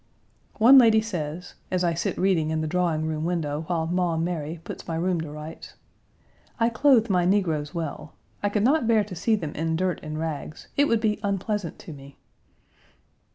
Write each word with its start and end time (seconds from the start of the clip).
One 0.57 0.79
lady 0.79 0.99
says 0.99 1.53
(as 1.69 1.83
I 1.83 1.93
sit 1.93 2.17
reading 2.17 2.49
in 2.49 2.61
the 2.61 2.67
drawing 2.67 3.05
room 3.05 3.23
window 3.23 3.65
while 3.67 3.85
Maum 3.85 4.23
Mary 4.23 4.59
puts 4.63 4.87
my 4.87 4.95
room 4.95 5.21
to 5.21 5.29
rights): 5.29 5.75
"I 6.59 6.69
clothe 6.69 7.07
my 7.07 7.23
negroes 7.23 7.75
well. 7.75 8.15
I 8.41 8.49
could 8.49 8.63
not 8.63 8.87
bear 8.87 9.03
to 9.03 9.13
see 9.15 9.35
them 9.35 9.53
in 9.53 9.75
dirt 9.75 9.99
and 10.01 10.17
rags; 10.17 10.69
it 10.75 10.85
would 10.87 11.01
be 11.01 11.19
unpleasant 11.21 11.77
to 11.77 11.93
me." 11.93 12.17